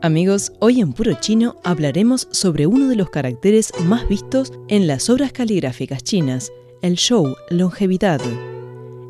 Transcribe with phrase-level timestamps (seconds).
[0.00, 5.10] Amigos, hoy en Puro Chino hablaremos sobre uno de los caracteres más vistos en las
[5.10, 6.50] obras caligráficas chinas,
[6.80, 8.20] el show longevidad.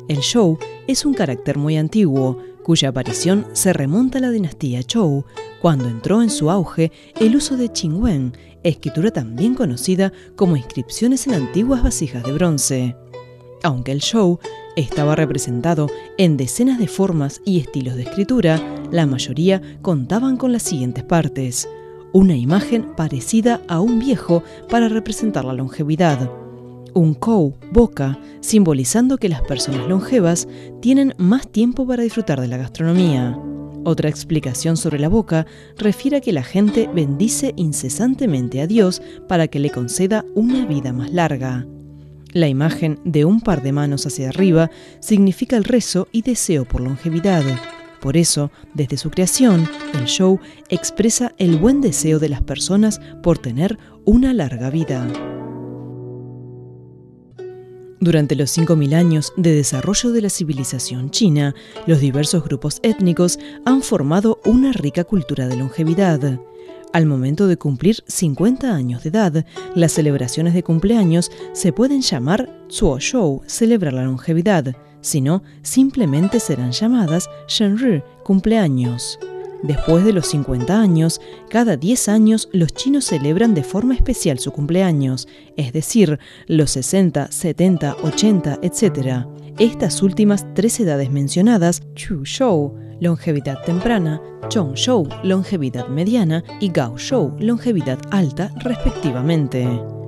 [0.09, 0.57] El show
[0.87, 2.37] es un carácter muy antiguo,
[2.69, 5.25] cuya aparición se remonta a la dinastía Zhou,
[5.59, 11.33] cuando entró en su auge el uso de Qingwen, escritura también conocida como inscripciones en
[11.33, 12.95] antiguas vasijas de bronce.
[13.63, 14.37] Aunque el show
[14.75, 15.87] estaba representado
[16.19, 21.67] en decenas de formas y estilos de escritura, la mayoría contaban con las siguientes partes.
[22.13, 26.29] Una imagen parecida a un viejo para representar la longevidad.
[26.93, 30.47] Un kou, boca, simbolizando que las personas longevas
[30.81, 33.37] tienen más tiempo para disfrutar de la gastronomía.
[33.85, 35.45] Otra explicación sobre la boca
[35.77, 40.91] refiere a que la gente bendice incesantemente a Dios para que le conceda una vida
[40.91, 41.65] más larga.
[42.31, 46.81] La imagen de un par de manos hacia arriba significa el rezo y deseo por
[46.81, 47.43] longevidad.
[48.01, 53.39] Por eso, desde su creación, el show expresa el buen deseo de las personas por
[53.39, 55.07] tener una larga vida.
[58.01, 61.53] Durante los 5.000 años de desarrollo de la civilización china,
[61.85, 66.39] los diversos grupos étnicos han formado una rica cultura de longevidad.
[66.93, 72.49] Al momento de cumplir 50 años de edad, las celebraciones de cumpleaños se pueden llamar
[72.71, 79.19] Zuo Shou, celebrar la longevidad, sino simplemente serán llamadas Shenri, cumpleaños.
[79.63, 84.51] Después de los 50 años, cada 10 años los chinos celebran de forma especial su
[84.51, 89.25] cumpleaños, es decir, los 60, 70, 80, etc.
[89.57, 96.97] Estas últimas tres edades mencionadas, Chu Shou, longevidad temprana, Chong Shou, longevidad mediana y Gao
[96.97, 99.98] Shou, longevidad alta, respectivamente.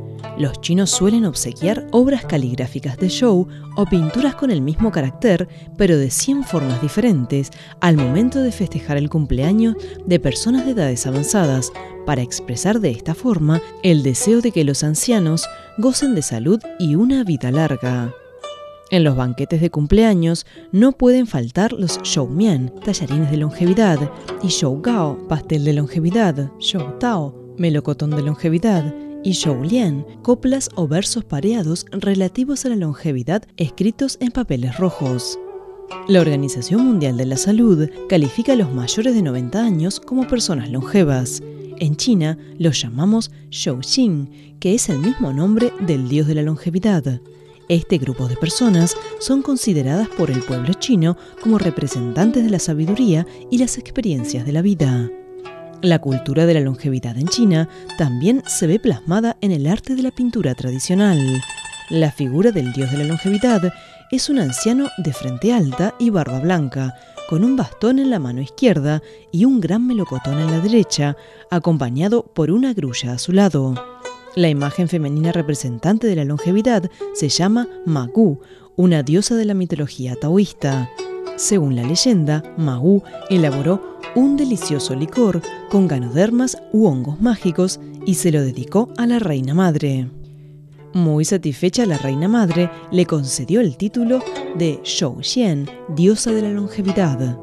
[0.41, 5.47] Los chinos suelen obsequiar obras caligráficas de show o pinturas con el mismo carácter,
[5.77, 11.05] pero de 100 formas diferentes, al momento de festejar el cumpleaños de personas de edades
[11.05, 11.71] avanzadas,
[12.07, 15.47] para expresar de esta forma el deseo de que los ancianos
[15.77, 18.11] gocen de salud y una vida larga.
[18.89, 21.99] En los banquetes de cumpleaños no pueden faltar los
[22.31, 24.49] mian, tallarines de longevidad, y
[24.81, 26.49] gao, pastel de longevidad,
[26.99, 28.91] tao, melocotón de longevidad,
[29.23, 29.33] y
[29.63, 35.39] lian, coplas o versos pareados relativos a la longevidad escritos en papeles rojos.
[36.07, 40.69] La Organización Mundial de la Salud califica a los mayores de 90 años como personas
[40.69, 41.43] longevas.
[41.79, 47.21] En China los llamamos Xin, que es el mismo nombre del dios de la longevidad.
[47.69, 53.25] Este grupo de personas son consideradas por el pueblo chino como representantes de la sabiduría
[53.49, 55.09] y las experiencias de la vida.
[55.81, 60.03] La cultura de la longevidad en China también se ve plasmada en el arte de
[60.03, 61.19] la pintura tradicional.
[61.89, 63.73] La figura del dios de la longevidad
[64.11, 66.93] es un anciano de frente alta y barba blanca,
[67.27, 71.17] con un bastón en la mano izquierda y un gran melocotón en la derecha,
[71.49, 73.73] acompañado por una grulla a su lado.
[74.35, 78.39] La imagen femenina representante de la longevidad se llama Magu,
[78.75, 80.91] una diosa de la mitología taoísta.
[81.41, 85.41] Según la leyenda, Magu elaboró un delicioso licor
[85.71, 90.07] con ganodermas u hongos mágicos y se lo dedicó a la reina madre.
[90.93, 94.19] Muy satisfecha la reina madre le concedió el título
[94.55, 97.39] de Shou Xian, diosa de la longevidad.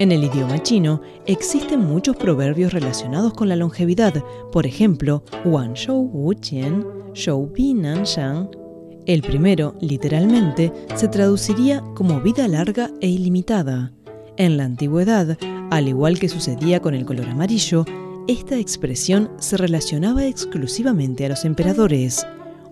[0.00, 4.14] En el idioma chino existen muchos proverbios relacionados con la longevidad,
[4.50, 6.84] por ejemplo, Wan Shou Wu Qian,
[7.14, 8.61] Shou Bi Nan Shang.
[9.04, 13.92] El primero, literalmente, se traduciría como vida larga e ilimitada.
[14.36, 15.36] En la antigüedad,
[15.70, 17.84] al igual que sucedía con el color amarillo,
[18.28, 22.24] esta expresión se relacionaba exclusivamente a los emperadores.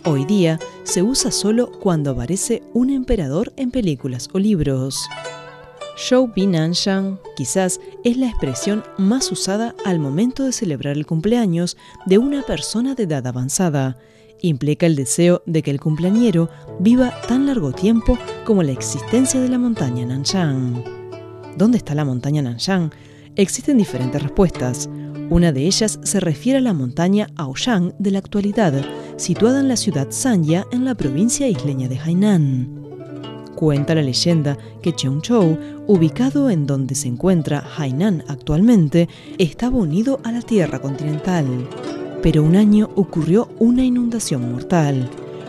[0.04, 4.96] Hoy día se usa solo cuando aparece un emperador en películas o libros.
[5.98, 11.76] Shou Shang quizás es la expresión más usada al momento de celebrar el cumpleaños
[12.06, 13.98] de una persona de edad avanzada.
[14.42, 16.48] Implica el deseo de que el cumpleañero
[16.78, 20.82] viva tan largo tiempo como la existencia de la montaña Nanshan.
[21.56, 22.90] ¿Dónde está la montaña Nanshan?
[23.36, 24.88] Existen diferentes respuestas.
[25.28, 28.74] Una de ellas se refiere a la montaña Aoyang de la actualidad,
[29.16, 32.80] situada en la ciudad Sanya en la provincia isleña de Hainan.
[33.54, 40.32] Cuenta la leyenda que Cheongchou, ubicado en donde se encuentra Hainan actualmente, estaba unido a
[40.32, 41.46] la Tierra continental.
[42.22, 45.08] Pero un año ocurrió una inundación mortal.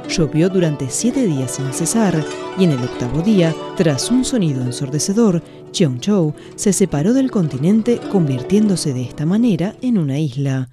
[0.09, 2.23] Llovió durante siete días sin cesar
[2.57, 5.41] y en el octavo día, tras un sonido ensordecedor,
[5.71, 10.69] Cheongchou se separó del continente convirtiéndose de esta manera en una isla.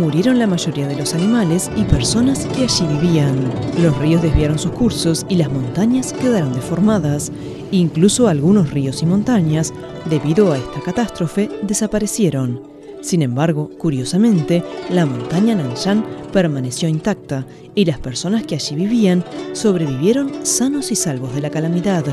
[0.00, 3.52] Murieron la mayoría de los animales y personas que allí vivían.
[3.82, 7.30] Los ríos desviaron sus cursos y las montañas quedaron deformadas.
[7.70, 9.74] Incluso algunos ríos y montañas,
[10.06, 12.62] debido a esta catástrofe, desaparecieron.
[13.02, 20.46] Sin embargo, curiosamente, la montaña Nanshan permaneció intacta y las personas que allí vivían sobrevivieron
[20.46, 22.04] sanos y salvos de la calamidad.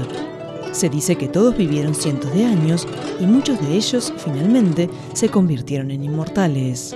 [0.74, 2.86] Se dice que todos vivieron cientos de años
[3.20, 6.96] y muchos de ellos finalmente se convirtieron en inmortales.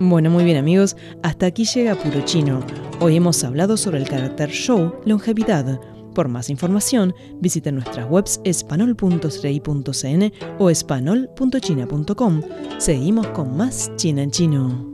[0.00, 2.60] Bueno, muy bien amigos, hasta aquí llega Puro Chino.
[3.00, 5.80] Hoy hemos hablado sobre el carácter show longevidad.
[6.14, 12.42] Por más información, visiten nuestras webs espanol.srei.cn o espanol.china.com.
[12.78, 14.93] Seguimos con más China en Chino.